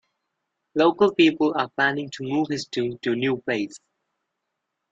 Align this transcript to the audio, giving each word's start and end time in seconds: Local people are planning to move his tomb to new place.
Local 0.73 1.13
people 1.13 1.53
are 1.55 1.69
planning 1.77 2.09
to 2.13 2.23
move 2.23 2.47
his 2.49 2.65
tomb 2.65 2.97
to 3.03 3.13
new 3.15 3.37
place. 3.37 3.77